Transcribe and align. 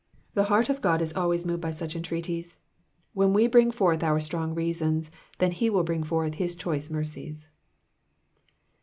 The 0.33 0.45
heart 0.45 0.67
of 0.67 0.81
God 0.81 0.99
is 0.99 1.13
always 1.13 1.45
moved 1.45 1.61
by 1.61 1.69
such 1.69 1.95
entreaties. 1.95 2.57
When 3.13 3.33
we 3.33 3.45
bring 3.45 3.69
forth 3.69 4.01
our 4.01 4.19
strong 4.19 4.55
reasons, 4.55 5.11
then 5.37 5.51
will 5.51 5.55
he 5.57 5.69
bring 5.69 6.01
forth 6.01 6.33
his 6.33 6.55
choice 6.55 6.89
mercies. 6.89 7.47